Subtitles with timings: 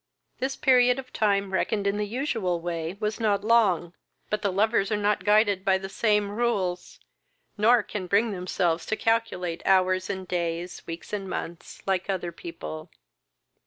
[0.39, 3.93] This period of time, reckoned in the usual way, was not long;
[4.31, 6.99] but the lovers are not guided by the same rules,
[7.55, 12.89] nor can bring themselves to calculate hours and days, weeks, and months, like other people.